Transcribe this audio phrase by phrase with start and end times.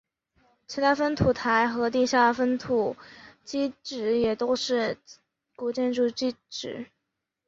[0.65, 2.95] 其他夯土台和地下夯土
[3.45, 4.97] 基址也都是
[5.55, 6.87] 古建筑基址。